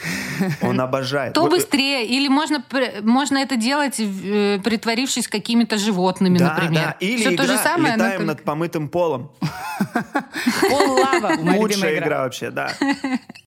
[0.60, 1.32] Он обожает.
[1.32, 2.06] Кто э, быстрее?
[2.06, 2.62] Или можно,
[3.02, 6.84] можно это делать, э, притворившись какими-то животными, Да, например.
[6.84, 6.96] да.
[7.00, 9.32] Или Все игра то же самое, «Летаем только- над помытым полом».
[10.68, 11.36] Пол лава.
[11.38, 12.70] Лучшая игра вообще, да.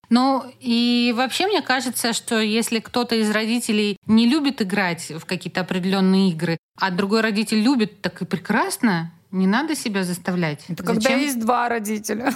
[0.09, 5.59] Ну, и вообще мне кажется, что если кто-то из родителей не любит играть в какие-то
[5.59, 9.11] определенные игры, а другой родитель любит, так и прекрасно.
[9.31, 10.63] Не надо себя заставлять.
[10.69, 11.19] Это когда Зачем?
[11.19, 12.33] есть два родителя.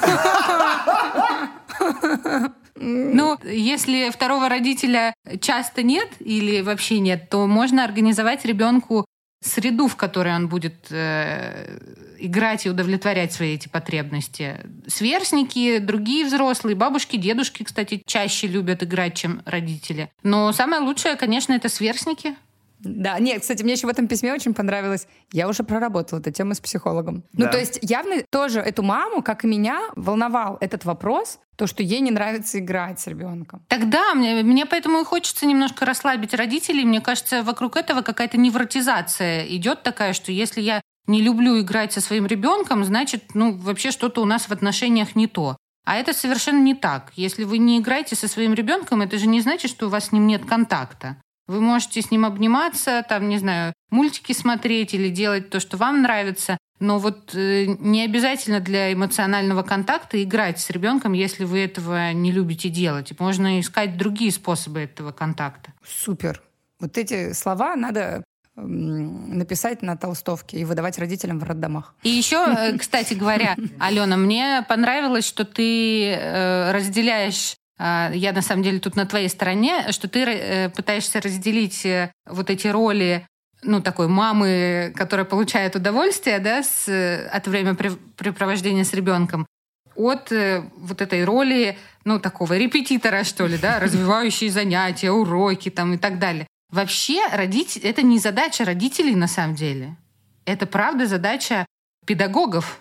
[2.84, 9.06] Ну, если второго родителя часто нет или вообще нет, то можно организовать ребенку
[9.42, 11.78] среду, в которой он будет э,
[12.20, 14.58] играть и удовлетворять свои эти потребности.
[14.88, 20.12] Сверстники, другие взрослые, бабушки, дедушки, кстати, чаще любят играть, чем родители.
[20.24, 22.36] Но самое лучшее, конечно, это сверстники.
[22.84, 25.08] Да, нет, кстати, мне еще в этом письме очень понравилось.
[25.32, 27.24] Я уже проработала эту тему с психологом.
[27.34, 27.52] Ну, Да.
[27.52, 32.00] то есть явно тоже эту маму, как и меня, волновал этот вопрос, то, что ей
[32.00, 33.64] не нравится играть с ребенком.
[33.68, 36.84] Тогда мне, мне поэтому и хочется немножко расслабить родителей.
[36.84, 42.02] Мне кажется, вокруг этого какая-то невротизация идет такая, что если я не люблю играть со
[42.02, 45.58] своим ребенком, значит, ну, вообще что-то у нас в отношениях не то.
[45.86, 47.12] А это совершенно не так.
[47.16, 50.12] Если вы не играете со своим ребенком, это же не значит, что у вас с
[50.12, 51.18] ним нет контакта.
[51.52, 56.02] Вы можете с ним обниматься, там, не знаю, мультики смотреть или делать то, что вам
[56.02, 56.58] нравится.
[56.80, 62.32] Но вот э, не обязательно для эмоционального контакта играть с ребенком, если вы этого не
[62.32, 63.12] любите делать.
[63.20, 65.74] Можно искать другие способы этого контакта.
[65.86, 66.42] Супер.
[66.80, 68.24] Вот эти слова надо
[68.58, 71.94] м, написать на толстовке и выдавать родителям в роддомах.
[72.02, 78.64] И еще, э, кстати говоря, Алена, мне понравилось, что ты э, разделяешь я на самом
[78.64, 83.26] деле тут на твоей стороне, что ты э, пытаешься разделить э, вот эти роли
[83.64, 89.48] ну, такой мамы, которая получает удовольствие да, с, э, от времяпрепровождения с ребенком,
[89.96, 95.94] от э, вот этой роли, ну, такого репетитора, что ли, да, развивающие занятия, уроки там
[95.94, 96.48] и так далее.
[96.72, 99.98] Вообще, родить, это не задача родителей на самом деле.
[100.46, 101.66] Это, правда, задача
[102.06, 102.80] педагогов,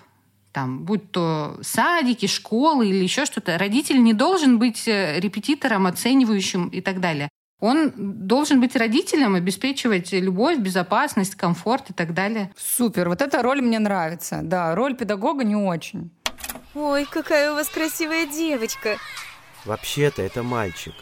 [0.53, 3.59] там, будь то садики, школы или еще что-то.
[3.59, 7.29] Родитель не должен быть э, репетитором, оценивающим и так далее.
[7.61, 12.51] Он должен быть родителем, обеспечивать любовь, безопасность, комфорт и так далее.
[12.57, 14.41] Супер, вот эта роль мне нравится.
[14.43, 16.11] Да, роль педагога не очень.
[16.75, 18.97] Ой, какая у вас красивая девочка.
[19.67, 20.95] Вообще-то это мальчик.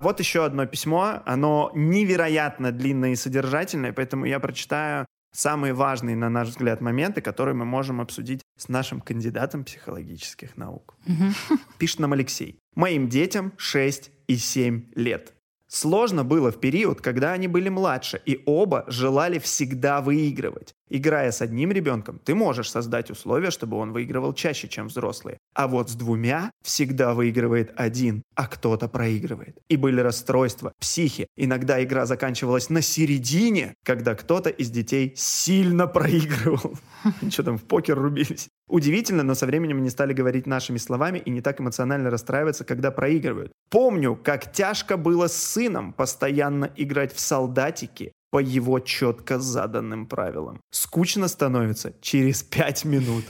[0.00, 1.20] Вот еще одно письмо.
[1.26, 7.54] Оно невероятно длинное и содержательное, поэтому я прочитаю самые важные, на наш взгляд, моменты, которые
[7.54, 10.96] мы можем обсудить с нашим кандидатом психологических наук.
[11.78, 12.58] Пишет нам Алексей.
[12.74, 15.34] «Моим детям 6 и 7 лет.
[15.66, 20.74] Сложно было в период, когда они были младше, и оба желали всегда выигрывать.
[20.92, 25.38] Играя с одним ребенком, ты можешь создать условия, чтобы он выигрывал чаще, чем взрослые.
[25.54, 29.56] А вот с двумя всегда выигрывает один, а кто-то проигрывает.
[29.68, 31.28] И были расстройства, психи.
[31.36, 36.74] Иногда игра заканчивалась на середине, когда кто-то из детей сильно проигрывал.
[37.30, 38.48] Что там, в покер рубились.
[38.68, 42.90] Удивительно, но со временем они стали говорить нашими словами и не так эмоционально расстраиваться, когда
[42.90, 43.52] проигрывают.
[43.70, 50.60] Помню, как тяжко было с сыном постоянно играть в солдатики по его четко заданным правилам.
[50.70, 53.24] Скучно становится через пять минут.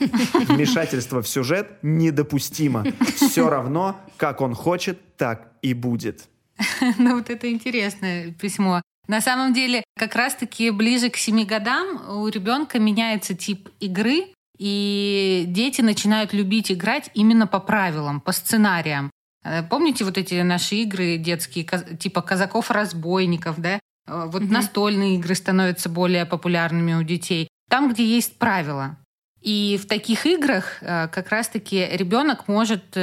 [0.49, 2.85] Вмешательство в сюжет недопустимо.
[3.17, 6.29] Все равно, как он хочет, так и будет.
[6.99, 8.83] Ну вот это интересное письмо.
[9.09, 14.27] На самом деле, как раз-таки ближе к семи годам у ребенка меняется тип игры,
[14.59, 19.11] и дети начинают любить играть именно по правилам, по сценариям.
[19.43, 21.67] Э, помните вот эти наши игры детские,
[21.99, 23.81] типа казаков-разбойников, да?
[24.11, 27.49] Э, вот mm настольные игры становятся более популярными у детей.
[27.69, 28.97] Там, где есть правила.
[29.41, 32.97] И в таких играх э, как раз-таки ребенок может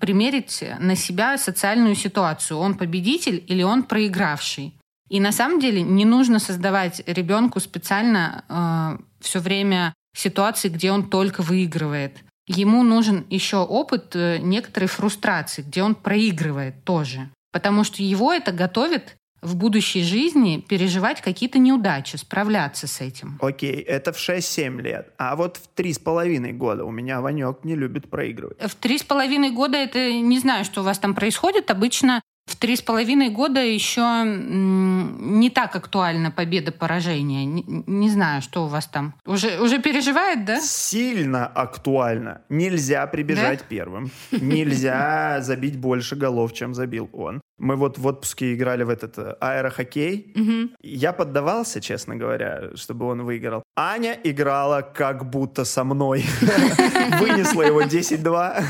[0.00, 2.58] примерить на себя социальную ситуацию.
[2.58, 4.74] Он победитель или он проигравший.
[5.08, 11.08] И на самом деле не нужно создавать ребенку специально э, все время ситуации, где он
[11.10, 12.18] только выигрывает.
[12.46, 17.30] Ему нужен еще опыт э, некоторой фрустрации, где он проигрывает тоже.
[17.52, 23.38] Потому что его это готовит в будущей жизни переживать какие-то неудачи, справляться с этим.
[23.40, 25.12] Окей, это в 6-7 лет.
[25.18, 28.58] А вот в 3,5 года у меня Ванек не любит проигрывать.
[28.60, 31.70] В 3,5 года это не знаю, что у вас там происходит.
[31.70, 37.44] Обычно в три с половиной года еще не так актуальна победа-поражение.
[37.46, 39.14] Не, не знаю, что у вас там.
[39.24, 40.60] Уже, уже переживает, да?
[40.60, 42.42] Сильно актуально.
[42.50, 43.64] Нельзя прибежать да?
[43.68, 44.10] первым.
[44.30, 47.40] Нельзя забить больше голов, чем забил он.
[47.56, 50.32] Мы вот в отпуске играли в этот э, аэрохоккей.
[50.34, 50.76] Угу.
[50.82, 53.62] Я поддавался, честно говоря, чтобы он выиграл.
[53.76, 56.24] Аня играла как будто со мной.
[57.20, 58.64] Вынесла его 10-2.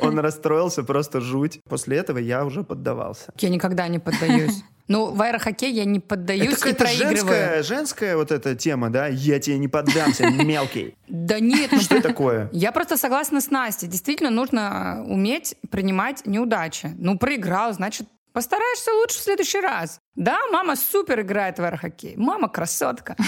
[0.00, 1.60] Он расстроился, просто жуть.
[1.68, 2.95] После этого я уже поддавался.
[3.38, 4.62] Я никогда не поддаюсь.
[4.88, 7.16] Ну, в аэрохоккей я не поддаюсь это и проигрываю.
[7.16, 9.08] Женская, женская вот эта тема, да?
[9.08, 10.94] Я тебе не поддамся, мелкий.
[11.08, 11.72] Да нет.
[11.72, 12.48] Ну, Что такое?
[12.52, 13.88] Я просто согласна с Настей.
[13.88, 16.94] Действительно, нужно уметь принимать неудачи.
[16.98, 19.98] Ну, проиграл, значит, постараешься лучше в следующий раз.
[20.14, 22.14] Да, мама супер играет в аэрохоккей.
[22.16, 23.16] Мама красотка.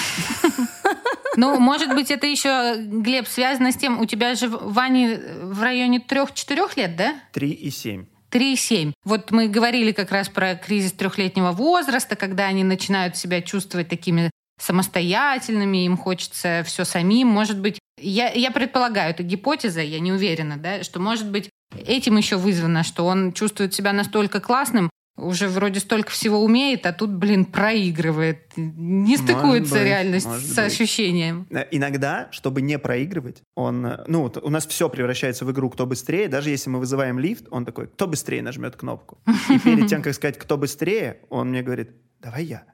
[1.37, 6.00] Ну, может быть, это еще, Глеб, связано с тем, у тебя же Ване в районе
[6.00, 7.14] трех-четырех лет, да?
[7.33, 8.07] Три и семь.
[8.30, 8.92] 3,7.
[9.04, 14.30] Вот мы говорили как раз про кризис трехлетнего возраста, когда они начинают себя чувствовать такими
[14.60, 17.28] самостоятельными, им хочется все самим.
[17.28, 21.48] Может быть, я, я предполагаю, это гипотеза, я не уверена, да, что может быть
[21.86, 26.92] этим еще вызвано, что он чувствует себя настолько классным, уже вроде столько всего умеет, а
[26.92, 28.52] тут, блин, проигрывает.
[28.57, 30.59] Не стыкуется быть, реальность с быть.
[30.59, 31.46] ощущением.
[31.50, 33.85] Э, иногда, чтобы не проигрывать, он...
[33.87, 36.28] Э, ну, вот у нас все превращается в игру «Кто быстрее».
[36.28, 39.18] Даже если мы вызываем лифт, он такой «Кто быстрее?» нажмет кнопку.
[39.48, 42.64] И перед тем, как сказать «Кто быстрее?», он мне говорит «Давай я».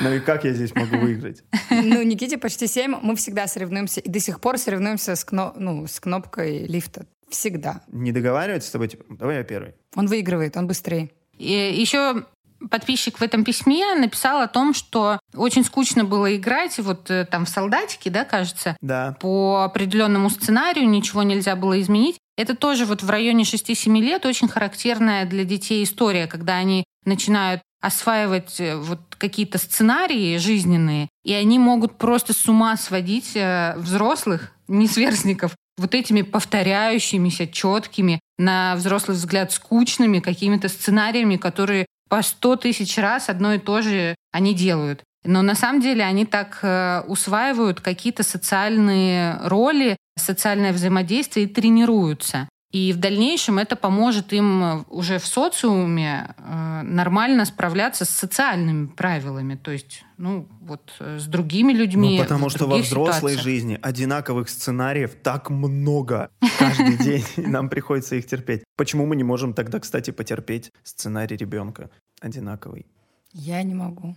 [0.00, 1.42] Ну и как я здесь могу выиграть?
[1.70, 5.54] Ну, Никите почти 7, мы всегда соревнуемся, и до сих пор соревнуемся с, кно...
[5.56, 7.06] ну, с кнопкой лифта.
[7.30, 7.82] Всегда.
[7.88, 9.74] Не договаривается с тобой, типа, давай я первый.
[9.96, 11.10] Он выигрывает, он быстрее.
[11.38, 12.24] И еще
[12.70, 17.46] подписчик в этом письме написал о том, что очень скучно было играть, вот э, там
[17.46, 19.16] в солдатики, да, кажется, Да.
[19.20, 22.18] по определенному сценарию, ничего нельзя было изменить.
[22.36, 27.62] Это тоже вот в районе 6-7 лет очень характерная для детей история, когда они начинают
[27.80, 34.52] осваивать э, вот какие-то сценарии жизненные, и они могут просто с ума сводить э, взрослых,
[34.68, 42.56] не сверстников, вот этими повторяющимися, четкими, на взрослый взгляд, скучными какими-то сценариями, которые по сто
[42.56, 45.02] тысяч раз одно и то же они делают.
[45.24, 52.48] Но на самом деле они так э, усваивают какие-то социальные роли, социальное взаимодействие и тренируются.
[52.72, 58.86] И в дальнейшем это поможет им э, уже в социуме э, нормально справляться с социальными
[58.86, 62.16] правилами, то есть, ну, вот э, с другими людьми.
[62.16, 63.42] Ну, потому в что во взрослой ситуациях.
[63.42, 66.30] жизни одинаковых сценариев так много
[66.60, 68.62] каждый день, и нам приходится их терпеть.
[68.76, 72.86] Почему мы не можем тогда, кстати, потерпеть сценарий ребенка одинаковый?
[73.32, 74.14] Я не могу.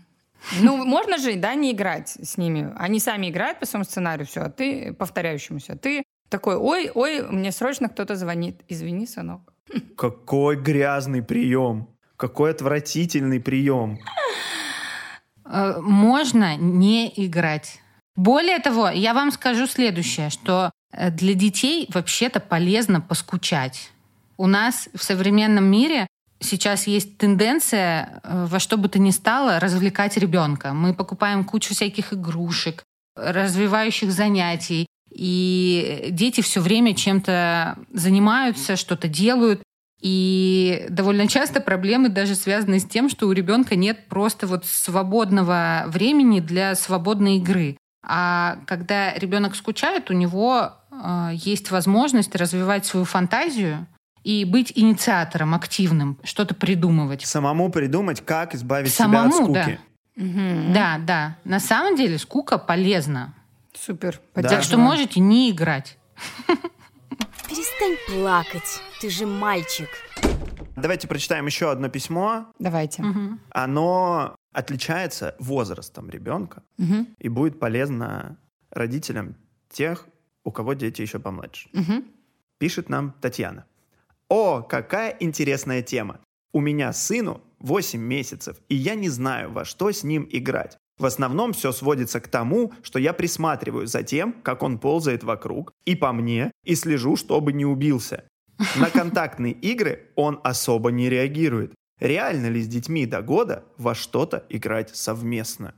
[0.61, 2.71] Ну, можно же, да, не играть с ними.
[2.75, 5.75] Они сами играют по своему сценарию, все, а ты повторяющемуся.
[5.75, 6.03] Ты
[6.33, 8.61] такой, ой, ой, мне срочно кто-то звонит.
[8.67, 9.53] Извини, сынок.
[9.95, 11.87] Какой грязный прием!
[12.17, 13.99] Какой отвратительный прием!
[15.45, 17.81] Э, можно не играть.
[18.15, 23.91] Более того, я вам скажу следующее, что э, для детей вообще-то полезно поскучать.
[24.37, 26.07] У нас в современном мире
[26.39, 30.73] сейчас есть тенденция э, во что бы то ни стало развлекать ребенка.
[30.73, 32.83] Мы покупаем кучу всяких игрушек,
[33.15, 39.61] развивающих занятий, и дети все время чем-то занимаются, что-то делают.
[40.01, 45.85] И довольно часто проблемы даже связаны с тем, что у ребенка нет просто вот свободного
[45.87, 47.77] времени для свободной игры.
[48.05, 53.87] А когда ребенок скучает, у него э, есть возможность развивать свою фантазию
[54.23, 57.25] и быть инициатором, активным, что-то придумывать.
[57.25, 59.63] Самому придумать, как избавить Самому, себя от да.
[59.63, 59.79] скуки.
[60.15, 60.73] Мгм.
[60.73, 61.37] Да, да.
[61.45, 63.33] На самом деле скука полезна.
[63.85, 64.21] Супер.
[64.33, 64.47] Да.
[64.47, 65.97] Так что можете не играть.
[67.49, 69.89] Перестань плакать, ты же мальчик.
[70.77, 72.45] Давайте прочитаем еще одно письмо.
[72.59, 73.03] Давайте.
[73.49, 76.63] Оно отличается возрастом ребенка
[77.19, 78.37] и будет полезно
[78.71, 79.35] родителям
[79.69, 80.07] тех,
[80.45, 81.69] у кого дети еще помладше.
[82.59, 83.65] Пишет нам Татьяна.
[84.29, 86.21] О, какая интересная тема.
[86.53, 90.77] У меня сыну 8 месяцев, и я не знаю, во что с ним играть.
[90.97, 95.73] В основном все сводится к тому, что я присматриваю за тем, как он ползает вокруг,
[95.85, 98.25] и по мне, и слежу, чтобы не убился.
[98.75, 101.73] На контактные игры он особо не реагирует.
[101.99, 105.73] Реально ли с детьми до года во что-то играть совместно?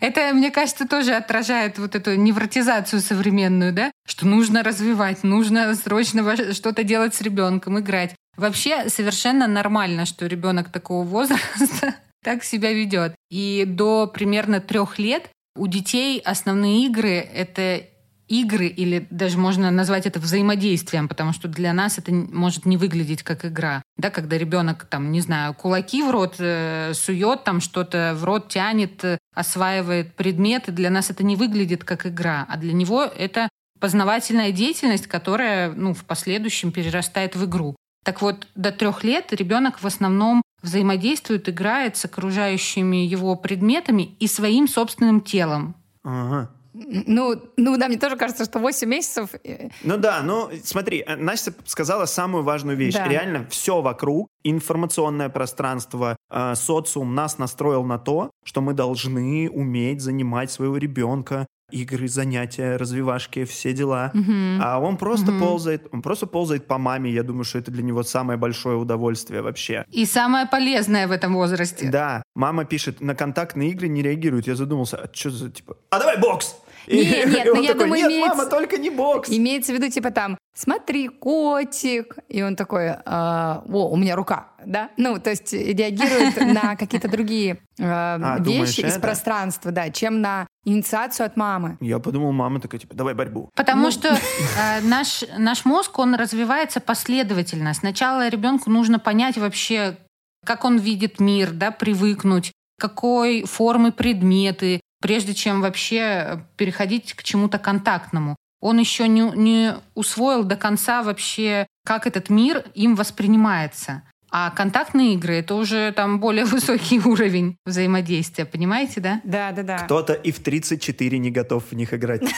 [0.00, 3.90] Это, мне кажется, тоже отражает вот эту невротизацию современную, да?
[4.06, 8.14] Что нужно развивать, нужно срочно что-то делать с ребенком, играть.
[8.36, 11.94] Вообще совершенно нормально, что ребенок такого возраста
[12.24, 13.14] так себя ведет.
[13.30, 17.82] И до примерно трех лет у детей основные игры— это
[18.26, 23.22] игры, или даже можно назвать это взаимодействием, потому что для нас это может не выглядеть
[23.22, 23.82] как игра.
[23.96, 28.48] Да, когда ребенок, там, не знаю, кулаки в рот э, сует, там что-то в рот
[28.48, 33.48] тянет, э, осваивает предметы, для нас это не выглядит как игра, а для него это
[33.78, 37.76] познавательная деятельность, которая ну, в последующем перерастает в игру.
[38.04, 44.26] Так вот, до трех лет ребенок в основном взаимодействует, играет с окружающими его предметами и
[44.26, 45.76] своим собственным телом.
[46.02, 46.50] Ага.
[46.74, 49.30] Ну, ну да, мне тоже кажется, что 8 месяцев...
[49.44, 52.94] э, Ну да, ну смотри, э, Настя сказала самую важную вещь.
[52.94, 53.06] Да.
[53.06, 60.00] Реально все вокруг, информационное пространство, э, социум нас настроил на то, что мы должны уметь
[60.00, 64.10] занимать своего ребенка, игры, занятия, развивашки, все дела.
[64.14, 64.60] мгм.
[64.62, 65.40] А он просто Мгм.
[65.40, 67.10] ползает, он просто ползает по маме.
[67.10, 69.84] Я думаю, что это для него самое большое удовольствие вообще.
[69.90, 71.88] И самое полезное в этом возрасте.
[71.90, 74.46] Да, мама пишет, на контактные игры не реагирует.
[74.46, 76.56] Я задумался, а что за типа, а давай бокс!
[76.86, 79.30] И, Не, нет, и он ну я такой, думаю, нет, имеется- мама, только не бокс!
[79.30, 82.16] Имеется в виду, типа там, смотри, котик.
[82.28, 84.90] И он такой, «А, о, у меня рука, да?
[84.96, 89.00] Ну, то есть реагирует на какие-то другие э, думаешь, вещи из это?
[89.00, 91.76] пространства, да, чем на инициацию от мамы.
[91.80, 93.50] Я подумал, мама такая, типа, давай борьбу.
[93.54, 97.74] Потому что э, наш, наш мозг, он развивается последовательно.
[97.74, 99.96] Сначала ребенку нужно понять вообще,
[100.44, 107.58] как он видит мир, да, привыкнуть, какой формы предметы, прежде чем вообще переходить к чему-то
[107.58, 108.36] контактному.
[108.62, 114.04] Он еще не, не усвоил до конца вообще, как этот мир им воспринимается.
[114.30, 119.20] А контактные игры— это уже там более высокий уровень взаимодействия, понимаете, да?
[119.24, 119.78] Да, да, да.
[119.80, 122.22] Кто-то и в 34 не готов в них играть.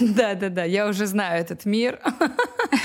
[0.00, 0.64] Да, да, да.
[0.64, 2.00] Я уже знаю этот мир.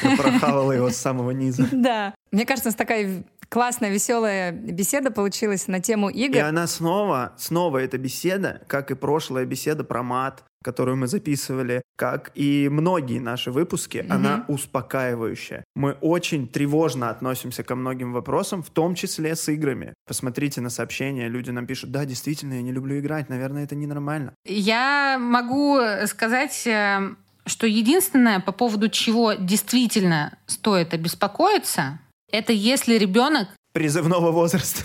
[0.03, 1.67] Я прохавала его с самого низа.
[1.71, 2.13] Да.
[2.31, 6.39] Мне кажется, у нас такая Классная, веселая беседа получилась на тему И игр.
[6.39, 12.31] она снова, снова эта беседа, как и прошлая беседа про мат, которую мы записывали, как
[12.35, 15.63] и многие наши выпуски, она успокаивающая.
[15.75, 19.93] Мы очень тревожно относимся ко многим вопросам, в том числе с играми.
[20.05, 24.33] Посмотрите на сообщения, люди нам пишут, да, действительно, я не люблю играть, наверное, это ненормально.
[24.45, 31.99] Я могу сказать, э, что единственное, по поводу чего действительно стоит обеспокоиться,
[32.31, 34.81] это если ребенок Призывного возраста.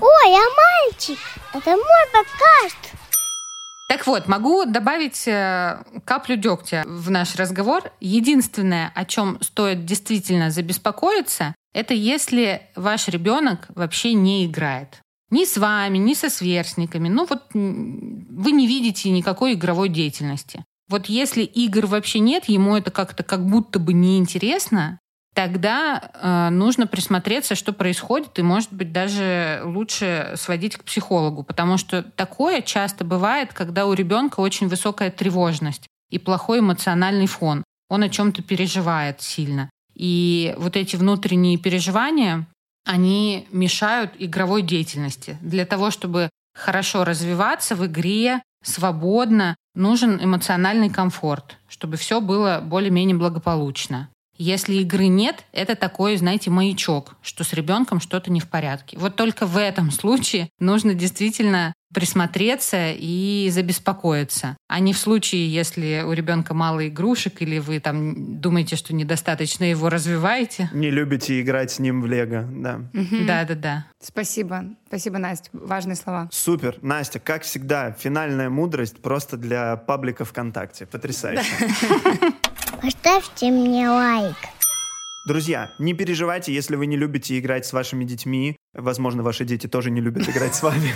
[0.00, 1.18] Ой, а мальчик?
[1.54, 2.94] Это мой подкаст.
[3.88, 7.90] Так вот, могу добавить э, каплю дегтя в наш разговор.
[8.00, 15.00] Единственное, о чем стоит действительно забеспокоиться, это если ваш ребенок вообще не играет.
[15.30, 17.08] Ни с вами, ни со сверстниками.
[17.08, 20.64] Ну вот вы не видите никакой игровой деятельности.
[20.88, 24.98] Вот если игр вообще нет, ему это как-то как будто бы неинтересно,
[25.34, 31.76] тогда э, нужно присмотреться, что происходит, и, может быть, даже лучше сводить к психологу, потому
[31.76, 37.64] что такое часто бывает, когда у ребенка очень высокая тревожность и плохой эмоциональный фон.
[37.88, 39.70] Он о чем-то переживает сильно.
[39.94, 42.46] И вот эти внутренние переживания,
[42.86, 45.36] они мешают игровой деятельности.
[45.40, 53.16] Для того, чтобы хорошо развиваться в игре, свободно, нужен эмоциональный комфорт, чтобы все было более-менее
[53.16, 54.08] благополучно.
[54.40, 58.96] Если игры нет, это такой, знаете, маячок, что с ребенком что-то не в порядке.
[58.98, 64.56] Вот только в этом случае нужно действительно присмотреться и забеспокоиться.
[64.66, 69.64] А не в случае, если у ребенка мало игрушек или вы там думаете, что недостаточно
[69.64, 70.70] его развиваете.
[70.72, 72.80] Не любите играть с ним в лего, да.
[72.94, 73.86] Да-да-да.
[74.02, 74.64] Спасибо.
[74.86, 75.50] Спасибо, Настя.
[75.52, 76.30] Важные слова.
[76.32, 76.78] Супер.
[76.80, 80.86] Настя, как всегда, финальная мудрость просто для паблика ВКонтакте.
[80.86, 81.44] Потрясающе.
[82.82, 84.36] Поставьте мне лайк.
[85.26, 88.56] Друзья, не переживайте, если вы не любите играть с вашими детьми.
[88.72, 90.92] Возможно, ваши дети тоже не любят играть с вами.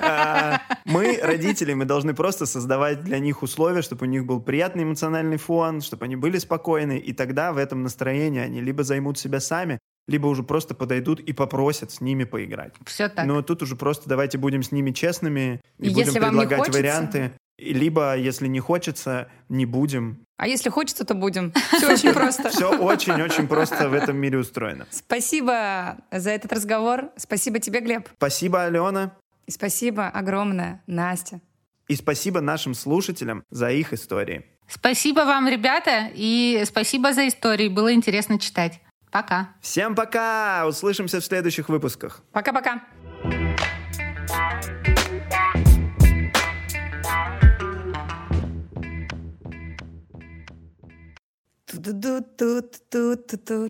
[0.00, 4.84] А, Мы, родители, мы должны просто создавать для них условия, чтобы у них был приятный
[4.84, 9.38] эмоциональный фон, чтобы они были спокойны, и тогда в этом настроении они либо займут себя
[9.40, 9.78] сами,
[10.08, 12.74] либо уже просто подойдут и попросят с ними поиграть.
[12.86, 13.26] Все так.
[13.26, 16.40] Но тут уже просто давайте будем с ними честными и, И будем если вам не
[16.40, 17.32] предлагать хочется- варианты.
[17.62, 20.24] Либо, если не хочется, не будем.
[20.36, 21.52] А если хочется, то будем.
[21.72, 22.50] Все очень просто.
[22.50, 24.86] Все очень-очень просто в этом мире устроено.
[24.90, 27.10] Спасибо за этот разговор.
[27.16, 28.08] Спасибо тебе, Глеб.
[28.16, 29.14] Спасибо, Алена.
[29.46, 31.40] И спасибо огромное, Настя.
[31.88, 34.46] И спасибо нашим слушателям за их истории.
[34.68, 37.68] Спасибо вам, ребята, и спасибо за истории.
[37.68, 38.80] Было интересно читать.
[39.10, 39.50] Пока.
[39.60, 40.66] Всем пока!
[40.66, 42.22] Услышимся в следующих выпусках.
[42.32, 42.82] Пока-пока.
[51.71, 53.69] Ту-ду-ду-ту-ту-ту-ту.